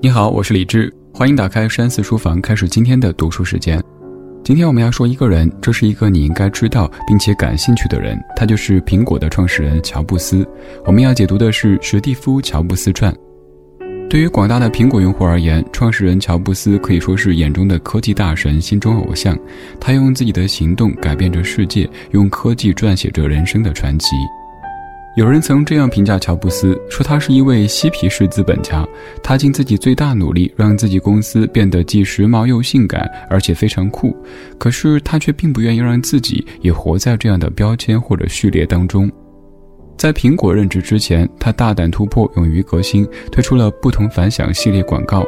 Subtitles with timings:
[0.00, 3.82] 你好，我是李志，欢迎打开山寺书房，开始今天的读书时间。
[4.44, 10.48] 今天我们要说一个人，这是一个你应该知道并且感兴趣的人，他就是苹果的创始人乔布斯。
[10.86, 13.12] 我们要解读的是史蒂夫·乔布斯传。
[14.08, 19.36] 对于广大的苹果用户而言，创始人乔布斯可以说是眼中的科技大神，心中偶像。
[19.80, 24.06] 他用自己的行动改变着世界，用科技撰写着人生的传奇。
[25.18, 28.86] 有人曾这样评价乔布斯，说他是一位嬉皮士资本家，
[29.20, 34.16] 他尽自己最大努力让自己公司变得既时髦又性感，而且非常酷。
[34.58, 39.10] 可是他却并不愿意让自己也活在这样的标签或者序列当中。
[39.96, 45.24] 在苹果任职之前，他大胆突破，勇于革新，推出了不同凡响系列广告。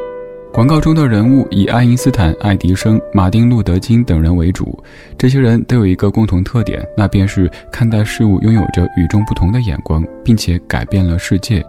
[0.53, 4.77] 广告中的人物以爱因斯坦、爱迪生、马丁·路德·金等人为主，
[5.17, 11.65] 这些人都有一个共同特点，那便是看待事物拥有着与众不同的眼光，并且改变了世界。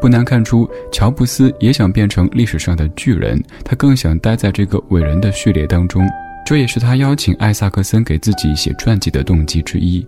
[0.00, 6.08] 不难看出，乔布斯也想变成历史上的巨人，他更想待在这个伟人的序列当中，
[6.46, 10.06] 这也是他邀请艾萨克森给自己写传记的动机之一。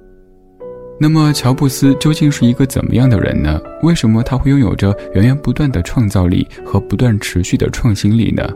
[0.98, 3.61] 那么，乔布斯究竟是一个怎么样的人呢？
[3.83, 8.48] 为什么他会拥有着源源不断的创造力和不断持续的创新力呢？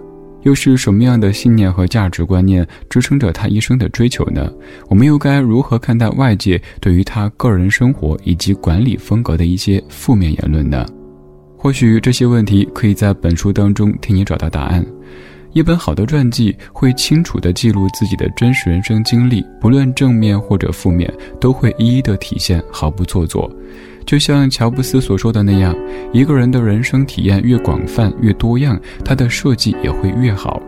[0.45, 4.50] 又是什么样的信念和价值观念支撑着他一生的追求呢？
[4.89, 10.86] 我们又该如何看待外界对于他个人生活以及管理风格的一些负面言论呢？
[11.56, 14.86] 或许这些问题可以在本书当中替你找到答案。
[15.52, 23.50] 一本好的传记会清楚地记录自己的真实人生经历，不论正面或者负面，都会一一的体现，毫不做作。
[24.06, 25.74] 就像乔布斯所说的那样，
[26.12, 30.62] 一个人的人生体验越广泛、越多样，他的设计也会越好。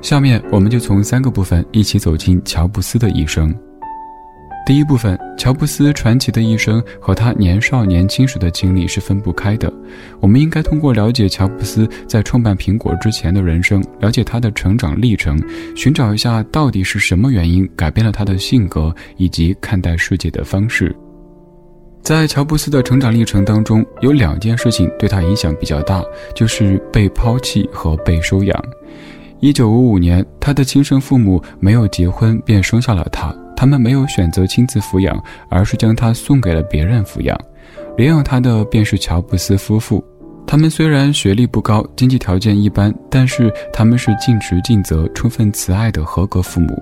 [0.00, 3.54] 下面我们就从三个部分一起走进乔布斯的一生。
[4.66, 9.72] 第一部分，乔布斯传奇的一生和他年少年轻时的经历是分不开的。
[10.18, 15.40] 我们应该通过了解乔布斯在创办苹果之前的人生，了解他的成长历程，
[15.76, 20.92] 寻找一下到底是什么原因改变了他的性格以及看待世界的方式。
[22.02, 26.02] 在乔布斯的成长历程当中，有两件事情对他影响比较大，
[26.34, 28.64] 就是被抛弃和被收养。
[29.38, 33.32] 一九五五年，他的亲生父母没有结婚便生下了他。
[33.56, 37.36] 他们没有选择亲自抚养，而是将他送给了别人抚养。
[37.96, 40.04] 领养他的便是乔布斯夫妇。
[40.46, 46.80] 他们虽然学历不高，经济条件一般，但是他们是尽职尽责、充分慈爱的合格父母。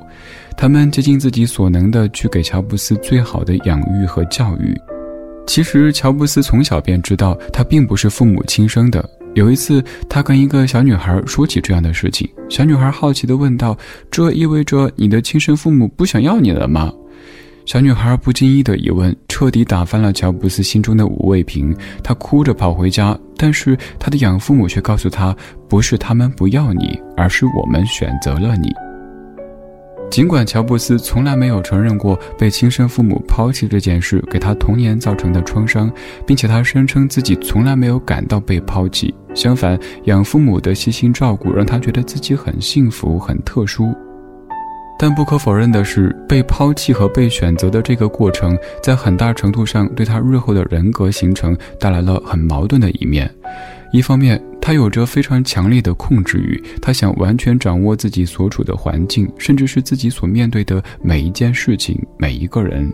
[0.54, 4.78] 他们竭尽自己所能的去给乔布斯最好的养育和教育。
[5.46, 9.08] 其实，乔布斯从小便知道他并不是父母亲生的。
[9.34, 13.76] 有一次，他跟一个小女孩说起这样的事情，小女孩好奇地问道
[14.10, 16.92] ：“这意味着你的亲生父母不想要你了吗？”
[17.66, 21.74] 小女孩不经意的疑问，彻底打翻了乔布斯心中的五味瓶。
[22.02, 25.34] 他哭着跑回家，但是他的养父母却告诉他
[25.68, 28.68] ：“不是他们不要你，而是我们选择了你。”
[30.10, 35.90] 尽管乔布斯从来没有承认过被亲生父母抛弃这件事给他童年造成的创伤，
[36.24, 39.12] 并且他声称自己从来没有感到被抛弃。
[39.34, 43.92] 相反，养父母的悉心照顾让他觉得自己很幸福、很特殊。
[44.96, 53.28] 但不可否认的是，被抛弃和被选择的这个过程，在很大程度上对他日后的人格形成带来了很矛盾的一面。
[53.92, 62.90] 一方面，他有着非常强烈的控制欲，他想完全掌握自己所处的环境，甚至是自己所面对的每一件事情、每一个人。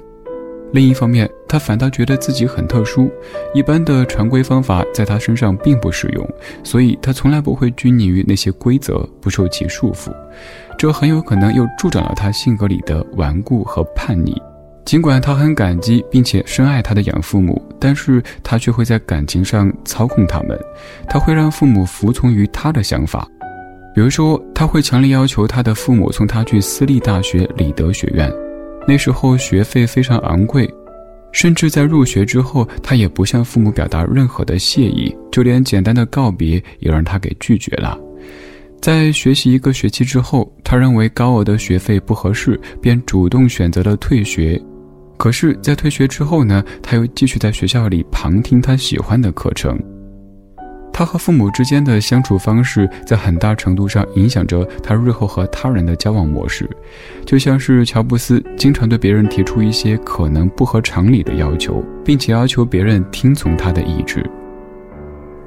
[0.73, 3.09] 另一方面，他反倒觉得自己很特殊，
[3.55, 6.29] 一般的常规方法在他身上并不适用，
[6.65, 10.13] 所以他从来不会拘泥于那些规则，不受其束缚。
[10.77, 14.35] 这很有可能又助长了他性格里的顽固和叛逆。
[14.91, 20.59] 尽管他很感激并且深爱他的养父母，但是他却会在感情上操控他们。
[21.09, 23.25] 他会让父母服从于他的想法，
[23.95, 28.28] 比如说，他会强烈要求他的父母送他去私立大学里德学院。
[28.84, 30.69] 那时候学费非常昂贵，
[31.31, 37.97] 甚至在入学之后，他也不向父母表达任何的谢意，就连简单的告别也让他给拒绝了。
[38.83, 44.60] 在学习一个学期之后，他认为高额的学费不合适，便主动选择了退学。
[45.21, 49.78] 可是，在退学之后呢，他又继续在学校里旁听他喜欢的课程。
[50.95, 56.67] 他和父母之间的相处方式，在很大程度上影响着他日后和他人的交往模式。
[57.27, 64.25] 就像是乔布斯经常对别人提出一些可能不合常理的要求，并且要求别人听从他的意志。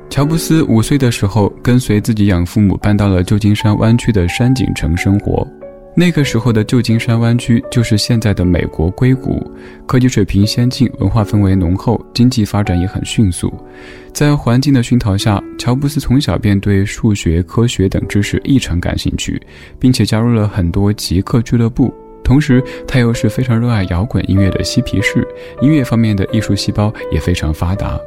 [0.08, 5.48] 乔布斯五岁的时候，跟随自己养父母搬到了旧金山湾区的山景城生活。
[5.96, 9.40] 那个时候的旧金山湾区就是现在的美国硅谷，
[9.86, 13.54] 科技水平先进，文化氛围浓厚，经济发展也很迅速。
[14.12, 19.40] 在环境的熏陶下，乔布斯从小便对数学、科学等知识异常感兴趣，
[19.80, 21.94] 并且加入了很多极客俱乐部。
[22.24, 25.28] 同时，他又是非常热爱摇滚音乐的嬉皮士，
[25.62, 28.00] 音乐方面的艺术细胞也非常发达。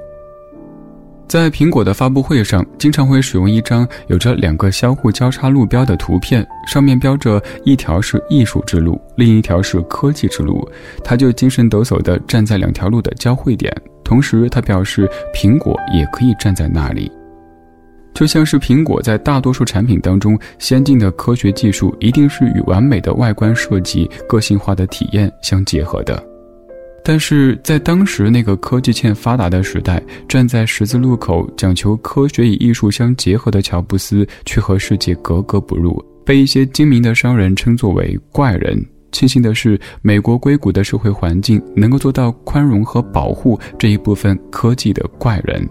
[1.28, 10.66] 在苹果的发布会上，经常会使用一张有着两个相互交叉路标的图片，上面标着一条是艺术之路，另一条是科技之路。
[11.02, 13.74] 他就精神抖擞地站在两条路的交汇点，
[14.04, 17.10] 同时他表示，苹果也可以站在那里，
[18.14, 26.22] 就像是苹果在大多数产品当中，先进的科学技术一定是与完美的外观设计、个性化的体验相结合的。
[27.08, 38.84] 但是在当时那个科技欠发达的时代，站在十字路口讲求科学与艺术相结合的乔布斯，却和世界格格不入，被一些精明的商人称作为怪人。
[39.12, 45.64] 庆幸的是，美国硅谷的社会环境能够做到宽容和保护这一部分科技的怪人。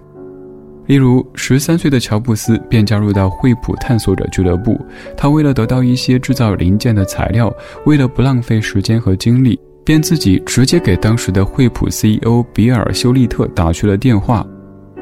[0.87, 4.79] 例如，十三岁的乔布斯便加入到惠普探索者俱乐部，
[5.17, 7.53] 他为了得到一些制造零件的材料，
[7.85, 9.59] 为了不浪费时间和精力。
[9.85, 14.45] 便自己直接给当时的惠普 CEO 比尔·休利特打去了电话。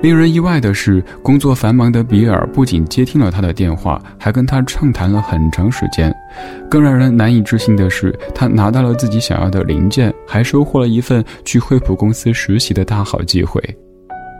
[0.01, 6.13] 令人意外的是，工作繁忙的比尔不仅接听了他的电话，还跟他畅谈了很长时间。
[6.69, 13.63] 更让人难以置信的是，他拿到了自己想要的零件，还收获了一份去惠普公司实习的大好机会。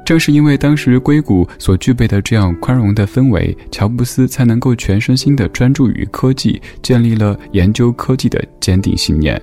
[0.05, 9.41] 正是因为当时硅谷所具备的这样宽容的氛围，乔布斯才能够全身心地专注于科技，建立了研究科技的坚定信念。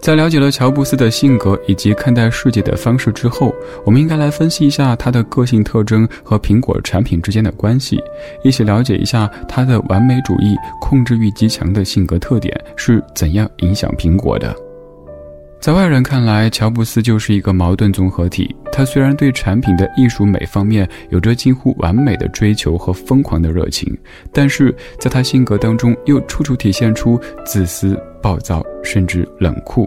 [0.00, 3.54] 在了解了乔布斯的性格以及看待世界的方式之后，
[3.84, 8.02] 我们应该来分析一下他的个性特征和苹果产品之间的关系，
[8.42, 14.56] 一起了解一下他的完美主义、控制欲极强的性格特点是怎样影响苹果的。
[15.60, 18.48] 在外人看来，乔布斯就是一个矛盾综合体。
[18.72, 23.94] 他虽然对产品的艺术美方面有着近乎完美的追求和疯狂的热情，
[24.32, 29.86] 但是在他性格当中又处处体现出自私、暴躁，甚至冷酷。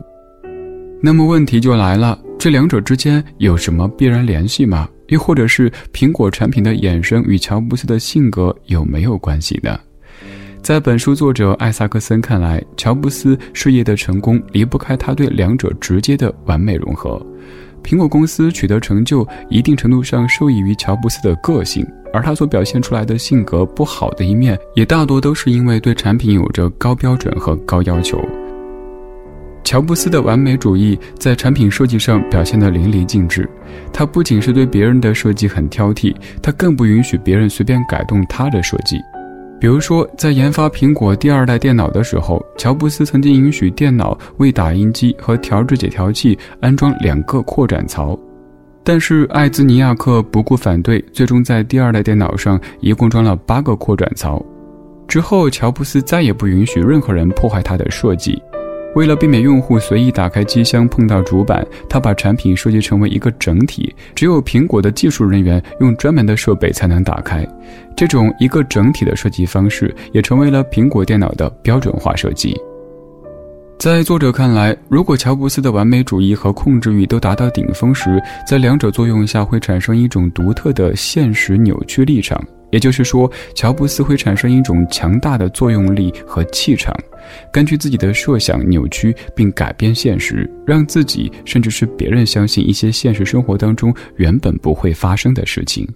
[1.02, 4.88] 那么问题就来了，这两者之间有什么必然联系吗？
[5.08, 9.80] 又或者是苹果产品的衍生与乔布斯的性格有没有关系呢？
[10.64, 17.22] 在本书作者艾萨克森看来，乔布斯事业的成功离不开他对两者直接的完美融合。
[17.84, 28.24] 苹果公司取得成就，一定程度上受益于乔布斯的个性，而他所表现出来的性格不好的一面，也大多都是因为对产品有着高标准和高要求。
[29.66, 33.50] 乔布斯的完美主义在产品设计上表现得淋漓尽致，
[33.92, 38.96] 他不仅是对别人的设计很挑剔，他更不允许别人随便改动他的设计。
[39.64, 48.20] 比如说，在研发苹果第二代电脑的时候，乔布斯曾经允许电脑为打印机和调制解调器安装两个扩展槽，
[48.84, 54.46] 但是艾兹尼亚克不顾反对，最终在第二代电脑上一共装了八个扩展槽。
[55.08, 58.38] 之后，乔布斯再也不允许任何人破坏他的设计。
[58.96, 67.48] 为了避免用户随意打开机箱碰到主板，他把产品设计成为一个整体，只有苹果的技术人员用专门的设备才能打开。
[67.96, 72.56] 这种一个整体的设计方式也成为了苹果电脑的标准化设计。
[73.80, 82.42] 在作者看来，如果乔布斯的完美主义和控制欲都达到顶峰时，在两者作用下会产生一种独特的现实扭曲立场。
[82.74, 86.92] 也就是说，乔布斯会产生一种强大的作用力和气场，
[87.52, 95.88] 根据自己的设想扭曲并改变现实，让自己甚至是别人相信一些现实生活当中原本不会发生的事情。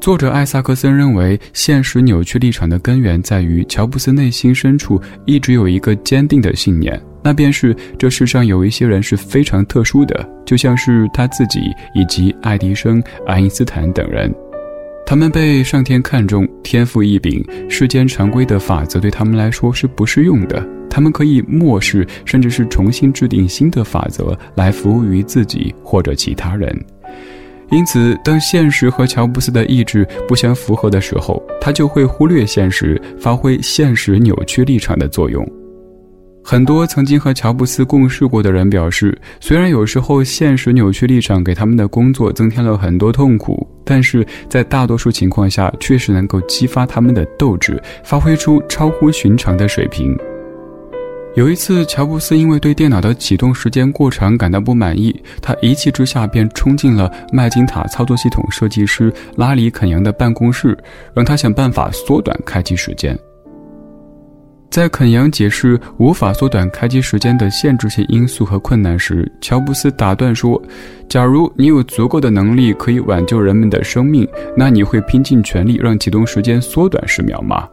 [0.00, 11.58] 作者艾萨克森认为，现实扭曲立场的根源在于乔布斯内心深处一直有一个坚定的信念，那便是这世上有一些人是非常特殊的，就像是他自己
[11.92, 14.32] 以及爱迪生、爱因斯坦等人。
[15.08, 20.62] 他们被上天看中，天赋异禀，世间常规的法则对他们来说是不适用的。
[20.90, 26.78] 他们可以漠视，甚至是重新制定新的法则来服务于自己或者其他人。
[27.70, 35.42] 因此，当现实和乔布斯的意志不相符合的时候，他就会忽略现实，发挥现实扭曲立场的作用。
[36.44, 50.14] 很多曾经和乔布斯共事过的人表示，虽然有时候现实扭曲立场给他们的工作增添了很多痛苦，但是在大多数情况下，确实能够激发他们的斗志，发挥出超乎寻常的水平。
[51.34, 60.76] 有一次，乔布斯因为对电脑的启动时间过长感到不满意，他一气之下便冲进了麦金塔操作系统设计师拉里·肯扬的办公室，
[61.14, 63.18] 让他想办法缩短开机时间。
[64.78, 70.62] 在肯扬解释无法缩短开机时间的限制性因素和困难时，乔布斯打断说
[71.10, 74.24] ：“假如你有足够的能力可以挽救人们的生命，
[74.56, 77.68] 那你会拼尽全力让启动时间缩短十秒吗？”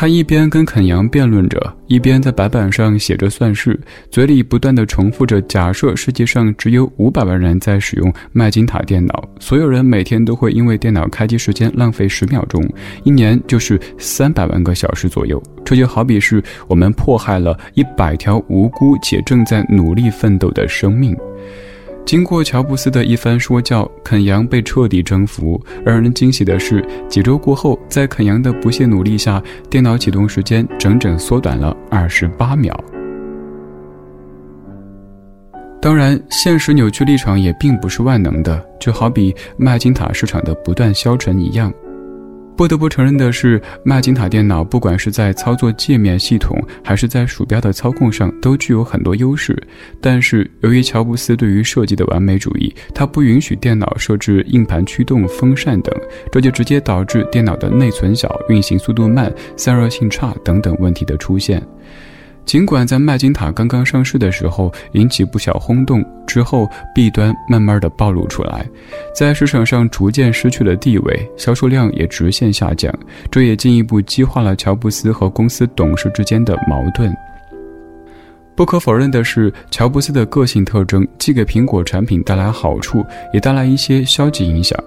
[0.00, 3.76] 他一边跟肯扬辩论着，一边在白板上写着算式，
[4.12, 12.64] 嘴里不断地重复着：“假设世界上只有五百万人在使用麦金塔电脑，所有人每天都会因为电脑开机时间浪费十秒钟，
[13.02, 15.42] 一年就是三百万个小时左右。
[15.64, 21.16] 这就好比是我们迫害了一百条无辜且正在努力奋斗的生命。”
[22.08, 25.62] 经过乔布斯的一番说教，肯扬被彻底征服。
[25.84, 32.74] 让人惊喜的是，几周过后，在肯扬的不懈努力下，电脑启动时间整整缩短了二十八秒。
[35.82, 41.70] 当然，现实扭曲立场也并不是万能的，就好比麦金塔市场的不断消沉一样。
[42.58, 49.56] 不得不承认的是，麦金塔电脑不管是在操作界面系统，还是在鼠标的操控上，都具有很多优势。
[50.00, 55.94] 但是，由于乔布斯对于设计的完美主义，他不允许电脑设置硬盘驱动、风扇等，
[56.32, 61.62] 这就直接导致电脑的内存小、运行速度慢、散热性差等等问题的出现。
[62.48, 68.66] 尽管在麦金塔刚刚上市的时候引起不小轰动，之后弊端慢慢的暴露出来，
[69.14, 72.90] 在市场上逐渐失去了地位，销售量也直线下降，
[73.30, 77.14] 这也进一步激化了乔布斯和公司董事之间的矛盾。
[78.56, 84.82] 不可否认的是，乔布斯的个性特征既给苹果产品带来好处，也带来一些消极影响。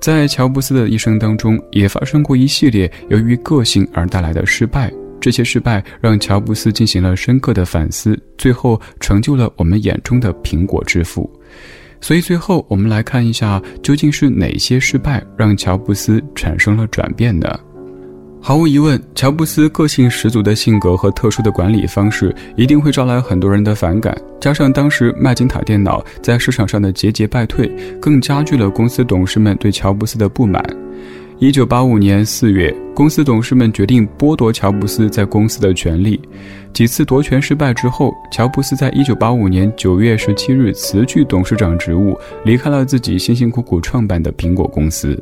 [0.00, 4.92] 在乔布斯的一生当中，也发生过一系列由于个性而带来的失败。
[5.20, 11.30] 这些失败让乔布斯进行了深刻的反思，最后成就了我们眼中的苹果之父。
[12.00, 17.58] 所以，最后我们来看一下，究竟是哪些失败让乔布斯产生了转变呢？
[18.40, 27.68] 毫无疑问，乔布斯个性十足的性格和特殊的管理方式一定会招来很多人的反感，加上当时麦金塔电脑在市场上的节节败退，
[28.00, 30.64] 更加剧了公司董事们对乔布斯的不满。
[31.40, 36.20] 一九八五年四月，公司董事们决定剥夺乔布斯在公司的权利。
[36.72, 45.16] 几次夺权失败之后，乔布斯在一九八五年九月十七日辞去董事长职务，离开了自己辛辛苦苦创办的苹果公司。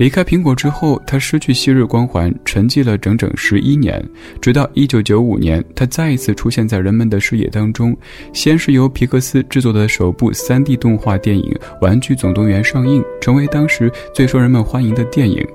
[0.00, 4.02] 离开苹果之后，他失去昔日光环，沉寂了整整十一年。
[4.40, 7.94] 直到一九九五年，他再一次出现在人们的视野当中。
[8.32, 11.52] 先是由皮克斯制作的首部 3D 动画电影
[11.82, 15.46] 《玩具总动员》上映，成为当时最受人们欢迎的电影。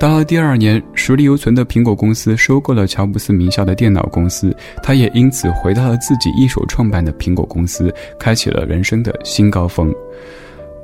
[0.00, 9.94] 到了第二年，实力犹存的苹果公司收购了乔布斯名下的电脑公司，他也因此回到了自己一手创办的苹果公司，开启了人生的新高峰。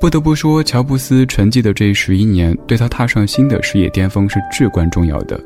[0.01, 5.39] 不得不说，乔布斯沉寂的这十一年，对他踏上新的事业巅峰是至关重要的。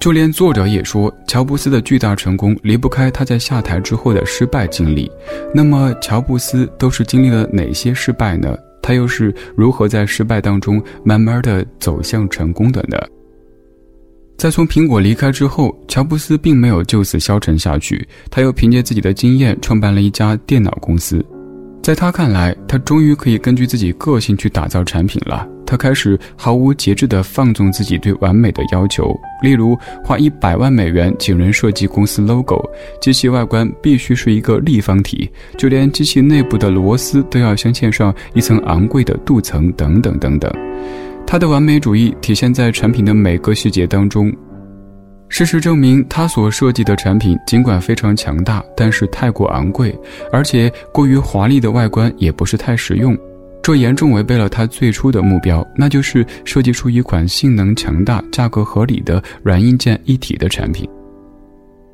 [0.00, 5.08] 就连作者也说，乔布斯的巨大成功离不开他在下台之后的失败经历。
[5.54, 8.58] 那么，乔布斯都是经历了哪些失败呢？
[8.82, 12.98] 他又是如何在失败当中慢慢的走向成功的呢？
[14.36, 21.24] 在从苹果离开之后，乔布斯并没有就此消沉下去，他又凭借自己的经验创办了一家电脑公司。
[21.86, 25.46] 在他看来，他终于可以根据自己个性去打造产品了。
[25.64, 32.60] 他开始毫无节制地放纵自己对完美的要求，例如花一百万美元请人设计公司 logo，
[33.00, 40.52] 机器外观必须是一个立方体，就连机器内部的螺丝都要镶嵌上一层昂贵的镀层，等等等等。
[41.24, 44.34] 他的完美主义体现在产品的每个细节当中。
[45.28, 49.94] 事实证明，他所设计的产品尽管非常强大，但是太过昂贵，
[50.32, 53.16] 而且过于华丽的外观也不是太实用，
[53.60, 60.88] 这严重违背了他最初的目标，那就是设计出一款性能强大、价格合理的软硬件一体的产品。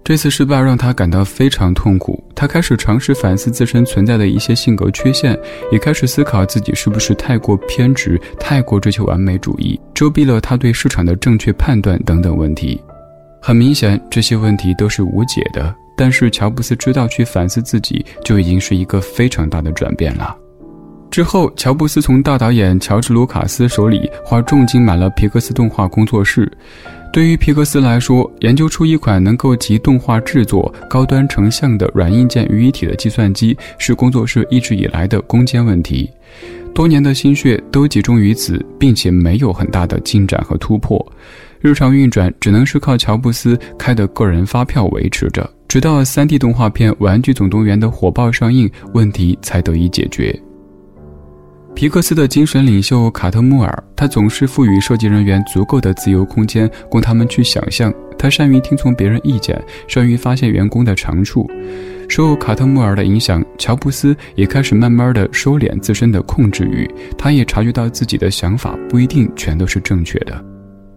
[0.05, 5.37] 这次失败让他感到非常痛苦，他开始尝试反思自身存在的一些性格缺陷，
[5.71, 12.81] 也开始思考自己是不是太过偏执、太过追求完美主义，遮蔽了他对市场的正确判断等等问题。
[13.45, 15.75] 很明显，这些问题都是无解的。
[15.97, 20.37] 但是乔布斯知道去反思自己，就已经是一个非常大的转变了。
[21.11, 26.51] 之后，乔布斯从大导演乔治·卢卡斯手里花重金买了皮克斯动画工作室。
[27.13, 36.09] 对于皮克斯来说，研究出一款能够集动画制作、高端成像的软硬件于一体的计算机，是工作室一直以来的攻坚问题。
[36.73, 41.05] 多年的心血都集中于此，并且没有很大的进展和突破。
[41.63, 50.37] 日常运转只能是靠乔布斯开的个人发票维持着，直到 3D 动画片《玩具总动员》的火爆上映，问题才得以解决。
[51.73, 57.95] 皮克斯的精神领袖卡特穆尔，他总是赋予设计人员足够的自由空间，供他们去想象。
[58.19, 61.49] 他善于听从别人意见，善于发现员工的长处。
[62.09, 66.91] 受卡特穆尔的影响，乔布斯也开始慢慢的收敛自身的控制欲。
[67.17, 70.45] 他也察觉到自己的想法不一定全都是正确的。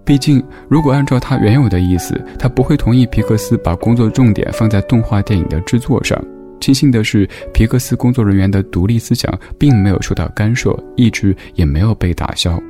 [0.06, 6.18] 毕竟，如果按照他原有的意思，他不会同意皮克斯把工作重点放在动画电影的制作上。
[6.62, 12.62] 庆幸的是，皮克斯工作人员的独立思想并没有受到干涉，意志也没有被打消。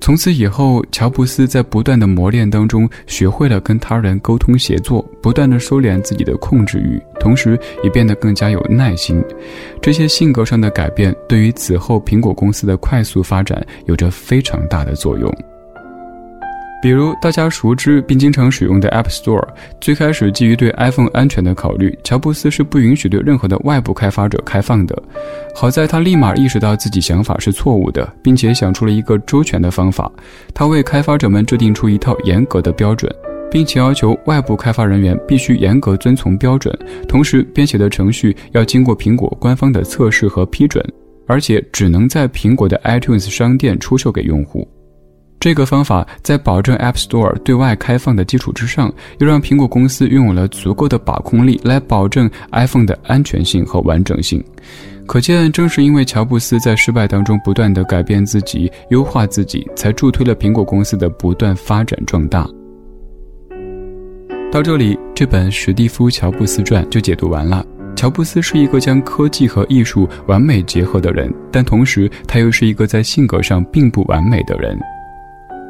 [0.00, 9.22] 从此以后，乔布斯在不断的磨练当中，学会了跟他人沟通协作，不断的收敛自己的控制欲，同时也变得更加有耐心。
[9.80, 15.32] 这些性格上的改变，对于此后苹果公司的快速发展有着非常大的作用。
[16.82, 19.46] 比如大家熟知并经常使用的 App Store，
[19.80, 25.00] 最开始基于对 iPhone 安全的考虑，乔布斯是不允许对任何的外部开发者开放的。
[25.54, 30.10] 好在他立马意识到自己想法是错误的，并且想出了一个周全的方法。
[30.52, 33.08] 他为开发者们制定出一套严格的标准，
[33.48, 40.84] 并且要求外部开发人员必须严格遵从标准，同时编写的程序要经过苹果官方的测试和批准，
[41.28, 44.66] 而且只能在苹果的 iTunes 商店出售给用户。
[45.42, 54.40] 这个方法在保证 App Store 对外开放的基础之上，又让苹果公司拥有了足够的把控力来保证 iPhone 的安全性和完整性。
[55.04, 62.48] 可见，正是因为乔布斯在失败当中不断的改变自己、优化自己，才助推了苹果公司的不断发展壮大。
[64.52, 67.66] 到这里，这本史蒂夫·乔布斯传就解读完了。
[67.96, 74.78] 乔布斯是一个将科技和艺术完美结合的人，但同时他又是一个在性格上并不完美的人。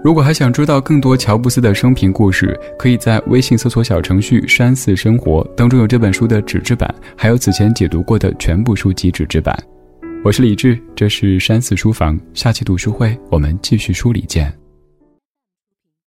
[0.03, 9.57] 如果还想知道更多乔布斯的生平故事，可以在微信搜索小程序“山寺生活”当中有这本书的纸质版，还有此前解读过的全部书籍纸质版。
[10.25, 14.53] 我是李志，这是山寺书房，下期读书会我们继续梳理见。